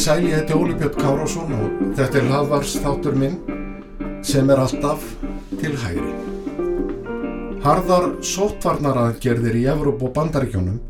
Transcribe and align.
Sæli, 0.00 0.30
ég 0.30 0.38
heiti 0.38 0.54
Óli 0.56 0.72
Björn 0.74 0.96
Kárásson 0.96 1.50
og 1.52 1.80
þetta 1.92 2.16
er 2.18 2.28
hlaðvars 2.30 2.70
þáttur 2.80 3.18
minn 3.20 3.34
sem 4.24 4.48
er 4.48 4.62
alltaf 4.62 5.02
til 5.60 5.74
hægri. 5.76 6.14
Harðar 7.60 8.06
sótvarnaraðgerðir 8.24 9.58
í 9.60 9.66
Evróp 9.68 10.06
og 10.08 10.14
Bandaríkjónum 10.16 10.80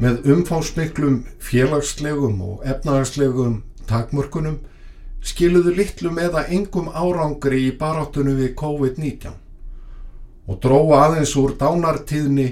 með 0.00 0.26
umfásmiklum 0.34 1.22
félagslegum 1.38 2.40
og 2.42 2.66
efnahagslegum 2.66 3.62
takmörkunum 3.86 4.58
skiluðu 5.24 5.74
litlum 5.78 6.18
eða 6.18 6.44
engum 6.52 6.90
árangri 6.90 7.68
í 7.68 7.72
baráttunum 7.78 8.36
við 8.40 8.54
COVID-19 8.60 9.36
og 10.44 10.60
dróa 10.60 11.04
aðeins 11.06 11.34
úr 11.40 11.54
dánartíðni 11.60 12.48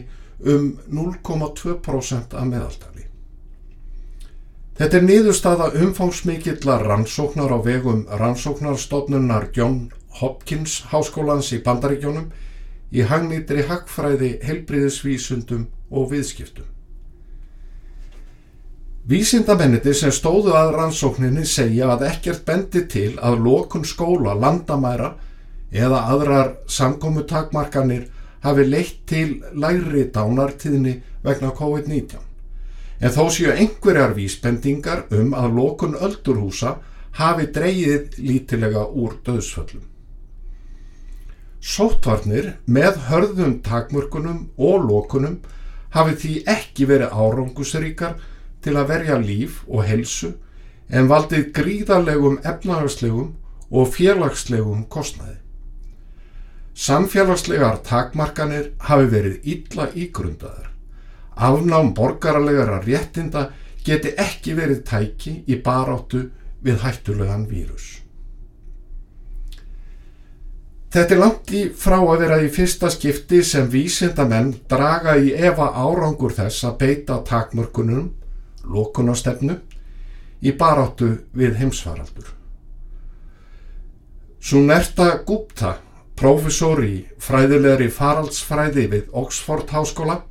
um 0.49 0.69
0,2% 0.89 2.35
af 2.35 2.47
meðaltali. 2.49 3.07
Þetta 4.79 4.99
er 4.99 5.05
niðurstaða 5.05 5.67
umfangsmikillar 5.85 6.87
rannsóknar 6.89 7.53
á 7.53 7.59
vegum 7.63 8.07
rannsóknarstofnunar 8.09 9.51
John 9.55 9.91
Hopkins 10.21 10.81
háskólans 10.89 11.53
í 11.53 11.61
Bandaríkjónum 11.65 12.31
í 12.93 13.05
hagnýttri 13.09 13.67
hagfræði, 13.69 14.39
helbriðisvísundum 14.45 15.69
og 15.93 16.11
viðskiptum. 16.13 16.72
Vísindamenniti 19.13 19.93
sem 19.93 20.13
stóðu 20.15 20.55
að 20.57 20.71
rannsókninni 20.73 21.43
segja 21.45 21.91
að 21.93 22.07
ekkert 22.07 22.47
bendi 22.49 22.81
til 22.89 23.11
að 23.21 23.43
lokun 23.45 23.83
skóla, 23.85 24.33
landamæra 24.33 25.11
eða 25.69 25.99
aðrar 26.15 26.55
samkomutakmarkanir 26.65 28.07
hafi 28.47 28.65
leitt 28.65 29.03
til 29.11 29.43
læri 29.53 30.07
dánartíðni 30.15 30.95
vegna 31.27 31.53
COVID-19. 31.59 32.25
En 33.05 33.13
þó 33.13 33.29
séu 33.37 33.53
einhverjar 33.53 34.17
vísbendingar 34.17 35.05
um 35.13 35.37
að 35.37 35.61
lokun 35.61 35.99
öldurhúsa 36.01 36.79
hafi 37.21 37.51
dreyið 37.53 38.17
lítilega 38.17 38.89
úr 38.89 39.21
döðsföllum. 39.27 39.85
Sóttvarnir 41.61 42.55
með 42.65 43.05
hörðum 43.11 43.59
takmörkunum 43.61 44.47
og 44.57 44.89
lokunum 44.89 45.43
hafi 45.93 46.17
því 46.23 46.37
ekki 46.49 46.89
verið 46.89 47.13
árangusríkar 47.13 48.23
til 48.63 48.77
að 48.79 48.89
verja 48.93 49.19
líf 49.21 49.63
og 49.69 49.85
helsu 49.89 50.33
en 50.89 51.09
valdið 51.11 51.53
gríðarlegum 51.57 52.41
efnahagslegum 52.45 53.33
og 53.73 53.89
félagslegum 53.95 54.85
kostnaði. 54.93 55.39
Samfélagslegar 56.73 57.83
takmarkanir 57.85 58.71
hafi 58.89 59.09
verið 59.13 59.49
illa 59.55 59.89
ígrundaðar. 59.93 60.71
Afnám 61.37 61.93
borgaralegara 61.97 62.81
réttinda 62.85 63.49
geti 63.85 64.15
ekki 64.21 64.55
verið 64.57 64.85
tæki 64.89 65.35
í 65.49 65.59
baráttu 65.65 66.29
við 66.63 66.81
hættulegan 66.85 67.49
vírus. 67.51 67.99
Þetta 70.93 71.15
er 71.15 71.21
langt 71.23 71.53
í 71.57 71.61
frá 71.73 71.97
að 71.97 72.19
vera 72.21 72.37
í 72.45 72.49
fyrsta 72.53 72.91
skipti 72.93 73.41
sem 73.49 73.69
vísindamenn 73.73 74.51
draga 74.69 75.15
í 75.17 75.31
efa 75.33 75.71
árangur 75.73 76.35
þess 76.37 76.67
að 76.69 76.75
beita 76.83 77.17
takmörkunum, 77.25 78.11
lókunastefnu, 78.65 79.59
í 80.43 80.53
baráttu 80.59 81.13
við 81.37 81.59
heimsfaraldur. 81.61 82.33
Sunerta 84.43 85.23
Gupta, 85.27 85.77
profesor 86.19 86.83
í 86.83 87.05
fræðilegri 87.23 87.89
faraldsfræði 87.95 88.89
við 88.91 89.13
Oxford 89.15 89.71
Háskóla, 89.71 90.23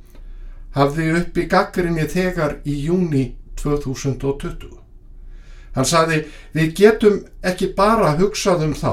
hafði 0.76 1.08
upp 1.20 1.38
í 1.38 1.46
gaggrinni 1.48 2.04
þegar 2.08 2.58
í 2.68 2.76
júni 2.86 3.24
2020. 3.60 4.68
Hann 5.72 5.88
saði, 5.88 6.26
við 6.52 6.74
getum 6.76 7.22
ekki 7.40 7.72
bara 7.76 8.12
hugsað 8.18 8.66
um 8.66 8.74
þá 8.76 8.92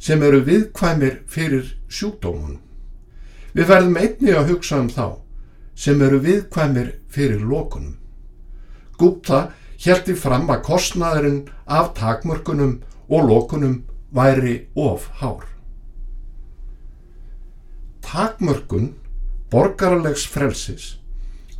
sem 0.00 0.22
eru 0.24 0.40
viðkvæmir 0.44 1.20
fyrir 1.28 1.74
sjúkdómunum. 1.88 2.60
Við 3.54 3.68
verðum 3.68 4.00
einni 4.00 4.32
að 4.34 4.54
hugsa 4.54 4.80
um 4.82 4.88
þá 4.90 5.20
sem 5.76 6.00
eru 6.02 6.18
viðkvæmir 6.24 6.94
fyrir 7.12 7.44
lókunum. 7.44 7.98
Gupta 9.04 9.44
heldi 9.84 10.16
fram 10.16 10.48
að 10.48 10.64
kostnaðurinn 10.70 11.40
af 11.68 11.92
takmörkunum 11.98 12.78
og 13.12 13.28
lókunum 13.28 13.82
væri 14.16 14.56
of 14.74 15.10
hár. 15.20 15.44
Takmörkun 18.04 18.94
borgarlegs 19.52 20.24
frelsis 20.26 20.94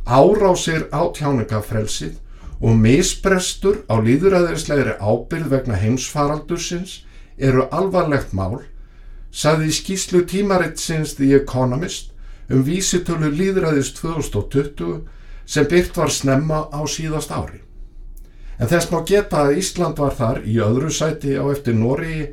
árásir 0.05 0.85
á 0.93 1.01
tjáningafrelsið 1.13 2.17
og 2.61 2.77
misbrestur 2.77 3.81
á 3.89 3.97
líðræðislegri 3.97 4.97
ábyrð 5.01 5.49
vegna 5.53 5.77
heimsfaraldursins 5.81 7.03
eru 7.37 7.65
alvarlegt 7.73 8.33
mál, 8.33 8.61
saði 9.31 9.73
skýslu 9.73 10.23
tímaritsins 10.29 11.15
The 11.17 11.33
Economist 11.41 12.13
um 12.49 12.61
vísitölu 12.63 13.31
líðræðis 13.33 13.91
2020 13.97 15.01
sem 15.45 15.67
byrt 15.69 15.97
var 15.97 16.11
snemma 16.11 16.65
á 16.73 16.81
síðast 16.89 17.31
ári. 17.31 17.61
En 18.59 18.69
þess 18.71 18.91
má 18.91 19.01
geta 19.05 19.45
að 19.45 19.59
Ísland 19.61 19.99
var 19.99 20.15
þar 20.15 20.41
í 20.47 20.57
öðru 20.63 20.91
sæti 20.93 21.35
á 21.35 21.43
eftir 21.51 21.75
Nóri 21.75 22.31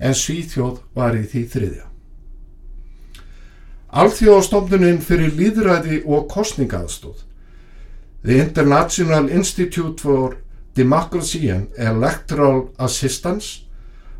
en 0.00 0.16
Svíþjóð 0.16 0.80
var 0.96 1.16
í 1.16 1.24
því 1.30 1.44
þriðja. 1.54 1.86
Alþjóðastofnuninn 3.90 5.00
fyrir 5.02 5.34
líðræði 5.34 6.02
og 6.06 6.28
kostningaðstóð 6.30 7.26
The 8.22 8.36
International 8.38 9.30
Institute 9.32 10.02
for 10.02 10.36
Democracy 10.76 11.48
and 11.50 11.74
Electoral 11.76 12.68
Assistance 12.78 13.64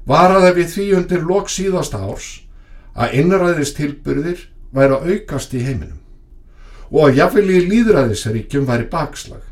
varaði 0.08 0.54
við 0.56 0.70
því 0.74 0.86
undir 0.98 1.26
lok 1.26 1.52
síðasta 1.52 2.00
árs 2.02 2.30
að 2.98 3.18
innræðistilbyrðir 3.20 4.46
væri 4.74 4.96
að 4.96 5.10
aukast 5.14 5.54
í 5.54 5.62
heiminum 5.62 5.99
og 6.90 7.06
að 7.06 7.20
jafnvel 7.20 7.50
í 7.54 7.60
líðræðisríkjum 7.70 8.66
væri 8.66 8.88
bakslag 8.90 9.46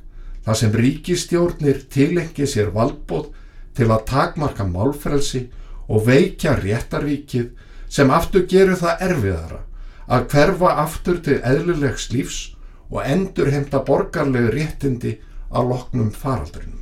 þar 0.46 0.58
sem 0.58 0.74
ríkistjórnir 0.74 1.84
tilengi 1.92 2.46
sér 2.48 2.72
valdbóð 2.74 3.30
til 3.78 3.88
að 3.92 4.04
takmarka 4.10 4.66
málfrelsi 4.66 5.44
og 5.88 6.06
veikja 6.08 6.56
réttaríkið 6.58 7.50
sem 7.88 8.10
aftur 8.12 8.46
gerur 8.50 8.80
það 8.80 9.04
erfiðara 9.08 9.60
að 10.08 10.26
hverfa 10.32 10.74
aftur 10.82 11.20
til 11.24 11.38
eðlulegs 11.44 12.08
lífs 12.12 12.38
og 12.88 13.02
endur 13.04 13.50
heimta 13.52 13.82
borgarlegu 13.84 14.50
réttindi 14.54 15.18
á 15.52 15.60
loknum 15.60 16.10
faraldrinum. 16.10 16.80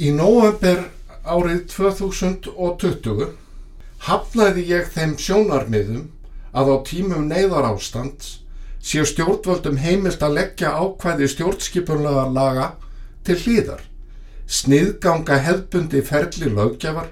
Í 0.00 0.12
nóvember 0.12 0.86
árið 1.24 1.62
2020 1.72 3.30
hafnaði 4.08 4.66
ég 4.70 4.90
þeim 4.92 5.14
sjónarmiðum 5.20 6.08
að 6.56 6.72
á 6.72 6.76
tímum 6.88 7.28
neyðar 7.28 7.70
ástand 7.72 8.24
sé 8.86 9.02
stjórnvöldum 9.02 9.80
heimilt 9.82 10.22
að 10.22 10.36
leggja 10.38 10.72
ákvæði 10.78 11.28
stjórnskipunlega 11.32 12.26
laga 12.30 12.66
til 13.26 13.38
hlýðar, 13.42 13.80
sniðganga 14.46 15.40
hefbundi 15.42 16.02
ferli 16.06 16.52
lögjafar 16.54 17.08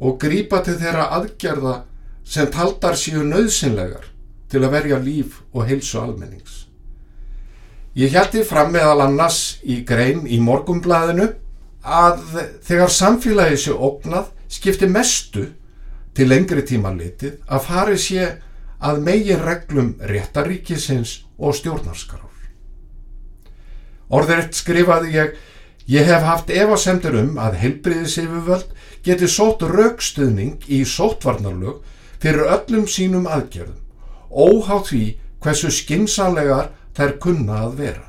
og 0.00 0.18
grípa 0.20 0.60
til 0.64 0.76
þeirra 0.80 1.06
aðgerða 1.16 1.76
sem 2.24 2.50
taldar 2.52 2.98
síu 3.00 3.24
nöðsynlegar 3.24 4.10
til 4.50 4.60
að 4.64 4.74
verja 4.74 4.98
líf 5.00 5.40
og 5.54 5.64
heilsu 5.70 6.00
almennings. 6.02 6.66
Ég 7.96 8.12
hjælti 8.12 8.44
fram 8.46 8.70
meðal 8.74 9.06
annars 9.06 9.58
í 9.64 9.80
grein 9.86 10.26
í 10.28 10.38
morgumblæðinu 10.42 11.30
að 11.80 12.20
þegar 12.66 12.92
samfélagi 12.92 13.56
sé 13.64 13.72
ógnað 13.72 14.28
skipti 14.52 14.86
mestu 14.86 15.48
til 16.14 16.28
lengri 16.28 16.62
tíma 16.66 16.92
litið 16.94 17.40
að 17.48 17.66
fari 17.66 17.98
sé 17.98 18.28
að 18.80 19.00
megin 19.04 19.42
reglum 19.44 19.94
réttaríkisins 20.00 21.20
og 21.38 21.54
stjórnarskarar. 21.58 22.28
Orðuritt 24.10 24.56
skrifaði 24.58 25.12
ég, 25.14 25.34
ég 25.86 26.08
hef 26.08 26.24
haft 26.26 26.50
evasemtur 26.50 27.14
um 27.20 27.36
að 27.38 27.60
heilbriðiseyfuvöld 27.62 28.72
geti 29.06 29.28
sótt 29.30 29.62
raukstuðning 29.62 30.64
í 30.66 30.82
sóttvarnarlög 30.88 31.84
fyrir 32.20 32.48
öllum 32.56 32.88
sínum 32.90 33.28
aðgerðum, 33.30 33.78
óhátt 34.30 34.90
því 34.90 35.04
hversu 35.40 35.70
skinsanlegar 35.72 36.72
þær 36.96 37.14
kunna 37.22 37.60
að 37.66 37.76
vera. 37.84 38.08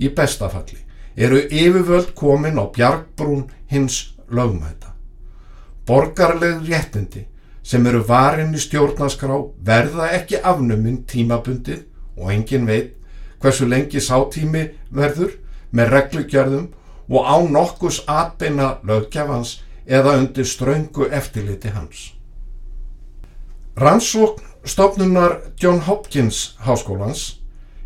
Í 0.00 0.08
bestafalli 0.16 0.80
eru 1.20 1.42
yfirvöld 1.44 2.14
komin 2.16 2.58
á 2.58 2.64
bjargbrún 2.72 3.50
hins 3.70 4.14
lögmæta. 4.30 4.94
Borgarleg 5.86 6.64
réttindi 6.64 7.26
sem 7.62 7.86
eru 7.86 8.02
varin 8.08 8.54
í 8.54 8.60
stjórnaskrá 8.60 9.36
verða 9.64 10.10
ekki 10.16 10.40
afnuminn 10.52 11.04
tímabundið 11.08 11.84
og 12.16 12.32
engin 12.34 12.66
veit 12.68 12.94
hversu 13.40 13.68
lengi 13.68 14.00
sátími 14.00 14.66
verður 14.90 15.36
með 15.72 15.92
reglugjörðum 15.94 16.68
og 17.10 17.26
á 17.26 17.36
nokkus 17.42 18.02
atbeina 18.06 18.78
lögjafans 18.86 19.60
eða 19.86 20.16
undir 20.20 20.46
ströngu 20.46 21.08
eftirliti 21.10 21.72
hans. 21.74 22.12
Rannsókn 23.76 24.44
stofnunar 24.64 25.40
John 25.58 25.80
Hopkins 25.80 26.56
háskólans 26.66 27.40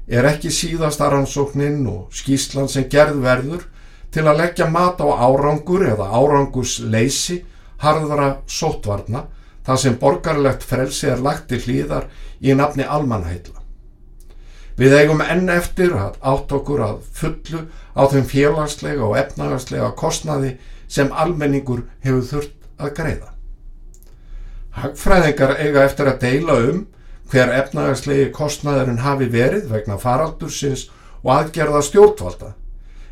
er 0.09 0.27
ekki 0.29 0.51
síðasta 0.53 1.09
rannsóknin 1.13 1.87
og 1.89 2.13
skýslan 2.13 2.69
sem 2.69 2.89
gerð 2.91 3.23
verður 3.25 3.65
til 4.13 4.27
að 4.27 4.41
leggja 4.43 4.67
mat 4.71 5.01
á 5.01 5.07
árangur 5.07 5.87
eða 5.87 6.11
árangurs 6.13 6.79
leysi 6.81 7.41
harðara 7.83 8.41
sótvarna 8.47 9.25
þar 9.65 9.81
sem 9.81 9.99
borgarlegt 10.01 10.65
frelsi 10.67 11.11
er 11.11 11.23
lagt 11.25 11.49
til 11.49 11.61
hlýðar 11.65 12.09
í 12.41 12.55
nafni 12.57 12.85
almanheitla. 12.85 13.61
Við 14.77 14.97
eigum 14.99 15.23
enn 15.23 15.49
eftir 15.55 15.95
að 15.95 16.17
átt 16.21 16.53
okkur 16.53 16.83
að 16.83 16.97
fullu 17.15 17.61
á 17.95 18.03
þeim 18.11 18.25
félagslega 18.27 19.05
og 19.07 19.19
efnagaslega 19.21 19.93
kostnaði 19.99 20.57
sem 20.91 21.13
almenningur 21.13 21.85
hefur 22.03 22.27
þurft 22.31 22.67
að 22.83 22.97
greiða. 22.99 23.31
Hagfræðingar 24.75 25.55
eiga 25.63 25.85
eftir 25.87 26.11
að 26.11 26.21
deila 26.25 26.59
um 26.67 26.83
hver 27.31 27.53
efnagslegi 27.55 28.27
kostnaðurinn 28.35 29.05
hafi 29.05 29.31
verið 29.31 29.71
vegna 29.71 29.97
faraldursins 30.03 30.89
og 31.23 31.31
aðgerða 31.39 31.83
stjórnvalda 31.87 32.51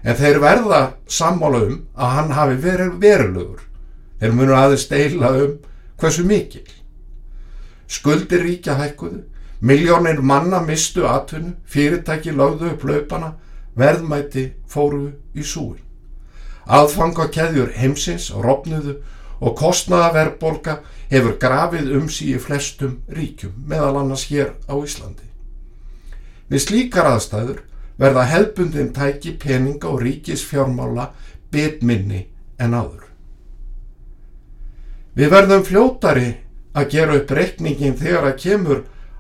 en 0.03 0.19
þeir 0.19 0.41
verða 0.43 0.81
sammála 1.07 1.61
um 1.69 1.77
að 1.95 2.17
hann 2.17 2.33
hafi 2.35 2.57
verið 2.65 2.97
verulegur. 3.03 3.63
Þeir 4.19 4.35
munu 4.39 4.57
aðeins 4.59 4.89
deila 4.91 5.31
um 5.45 5.55
hversu 6.03 6.25
mikil. 6.27 6.67
Skuldir 7.87 8.43
ríkja 8.43 8.75
hækkuðu, 8.81 9.23
miljónir 9.63 10.21
manna 10.21 10.61
mistu 10.67 11.07
atvinnu, 11.07 11.55
fyrirtæki 11.65 12.35
lögðu 12.35 12.73
upp 12.73 12.85
laupana, 12.89 13.33
verðmæti 13.79 14.49
fóru 14.69 15.13
í 15.35 15.45
súin. 15.47 15.81
Aðfanga 16.67 17.29
keðjur 17.33 17.73
heimsins 17.77 18.31
rofnuðu 18.35 18.97
og 19.43 19.57
kostnaðaverbolga 19.59 20.79
hefur 21.11 21.37
grafið 21.43 21.93
um 21.99 22.09
sí 22.11 22.33
í 22.35 22.41
flestum 22.41 23.01
ríkjum, 23.11 23.55
meðal 23.67 24.01
annars 24.03 24.27
hér 24.31 24.55
á 24.67 24.75
Íslandi. 24.79 25.29
Við 26.51 26.67
slíkar 26.67 27.11
aðstæður 27.13 27.63
verða 27.99 28.27
hefbundin 28.31 28.93
tæki 28.95 29.37
peninga 29.39 29.91
og 29.91 30.03
ríkis 30.03 30.45
fjármála 30.47 31.11
bitminni 31.53 32.27
en 32.59 32.75
áður. 32.75 33.12
Við 35.13 35.29
verðum 35.35 35.65
fljótari 35.67 36.31
að 36.73 36.89
gera 36.95 37.19
upp 37.19 37.35
reikningin 37.37 37.99
þegar 38.01 38.31
að 38.31 38.39
kemur 38.47 38.79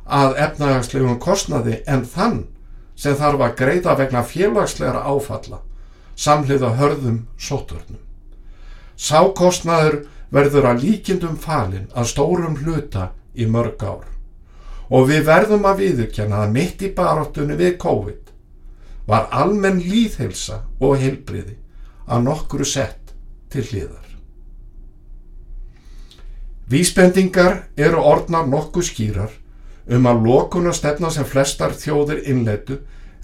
að 0.08 0.38
efnagagslegum 0.46 1.18
kostnaði 1.20 1.82
en 1.86 2.06
þann 2.08 2.38
sem 2.96 3.16
þarf 3.18 3.44
að 3.44 3.58
greiða 3.58 3.96
vegna 3.98 4.22
félagslegra 4.24 5.04
áfalla 5.04 5.60
samhliða 6.16 6.72
hörðum 6.78 7.22
sóturnum. 7.40 8.00
Sákostnaður 8.96 10.02
verður 10.32 10.68
að 10.70 10.84
líkindum 10.86 11.36
falin 11.40 11.88
að 11.92 12.08
stórum 12.12 12.56
hluta 12.62 13.10
í 13.34 13.48
mörg 13.48 13.84
ár 13.84 14.08
og 14.92 15.08
við 15.08 15.26
verðum 15.28 15.66
að 15.68 15.84
viðurkenna 15.84 16.42
að 16.44 16.54
mitt 16.56 16.84
í 16.84 16.92
baráttunni 16.96 17.56
við 17.56 17.76
COVID 17.80 18.32
var 19.08 19.28
almenn 19.32 19.80
líðhelsa 19.80 20.62
og 20.80 21.00
heilbriði 21.00 21.56
að 22.06 22.24
nokkru 22.28 22.64
sett 22.68 23.14
til 23.52 23.64
hliðar. 23.70 24.11
Vísbendingar 26.72 27.66
eru 27.76 28.00
orðnar 28.00 28.46
nokkuð 28.48 28.86
skýrar 28.86 29.32
um 29.92 30.06
að 30.08 30.22
lokuna 30.24 30.72
stefna 30.72 31.10
sem 31.12 31.26
flestar 31.28 31.74
þjóðir 31.76 32.22
innleitu 32.32 32.78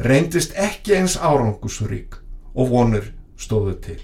reyndist 0.04 0.52
ekki 0.52 0.98
eins 0.98 1.14
árangusrík 1.16 2.18
og 2.52 2.68
vonur 2.74 3.08
stóðu 3.40 3.78
til. 3.86 4.02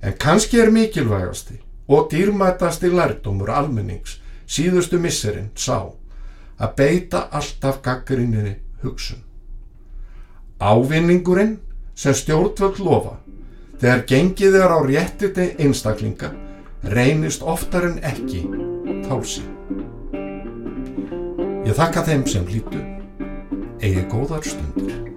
En 0.00 0.16
kannski 0.16 0.62
er 0.62 0.72
mikilvægasti 0.72 1.58
og 1.88 2.08
dýrmætasti 2.14 2.88
lærdómur 2.94 3.52
almennings 3.52 4.16
síðustu 4.48 4.96
misserinn 5.02 5.52
sá 5.54 5.90
að 6.58 6.74
beita 6.80 7.26
alltaf 7.28 7.82
gaggrinninni 7.84 8.56
hugsun. 8.82 9.20
Ávinningurinn 10.58 11.58
sem 11.94 12.16
stjórnvöld 12.16 12.80
lofa 12.80 13.18
þegar 13.78 14.06
gengið 14.08 14.62
er 14.62 14.72
á 14.72 14.78
réttiti 14.80 15.52
einstaklinga 15.58 16.47
reynist 16.82 17.42
oftar 17.42 17.88
en 17.88 17.98
ekki 18.06 18.44
tálsi. 19.08 19.42
Ég 21.68 21.74
þakka 21.76 22.06
þeim 22.06 22.24
sem 22.30 22.46
hlýtu, 22.48 22.80
eigi 23.82 24.06
góðar 24.12 24.46
stundir. 24.46 25.07